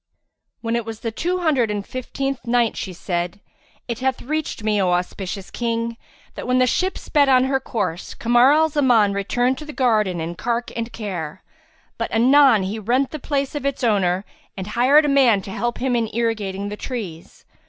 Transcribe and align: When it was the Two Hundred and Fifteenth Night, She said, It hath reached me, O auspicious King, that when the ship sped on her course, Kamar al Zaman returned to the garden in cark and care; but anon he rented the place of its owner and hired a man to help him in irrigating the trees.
When 0.61 0.75
it 0.75 0.83
was 0.83 1.01
the 1.01 1.11
Two 1.11 1.41
Hundred 1.41 1.69
and 1.69 1.85
Fifteenth 1.85 2.47
Night, 2.47 2.75
She 2.75 2.91
said, 2.91 3.39
It 3.87 3.99
hath 3.99 4.23
reached 4.23 4.63
me, 4.63 4.81
O 4.81 4.89
auspicious 4.89 5.51
King, 5.51 5.95
that 6.33 6.47
when 6.47 6.57
the 6.57 6.65
ship 6.65 6.97
sped 6.97 7.29
on 7.29 7.43
her 7.43 7.59
course, 7.59 8.15
Kamar 8.15 8.51
al 8.51 8.67
Zaman 8.67 9.13
returned 9.13 9.59
to 9.59 9.65
the 9.65 9.73
garden 9.73 10.19
in 10.19 10.33
cark 10.33 10.71
and 10.75 10.91
care; 10.91 11.43
but 11.99 12.09
anon 12.11 12.63
he 12.63 12.79
rented 12.79 13.11
the 13.11 13.19
place 13.27 13.53
of 13.53 13.63
its 13.63 13.83
owner 13.83 14.25
and 14.57 14.69
hired 14.73 15.05
a 15.05 15.07
man 15.07 15.43
to 15.43 15.51
help 15.51 15.77
him 15.77 15.95
in 15.95 16.09
irrigating 16.15 16.69
the 16.69 16.75
trees. 16.77 17.45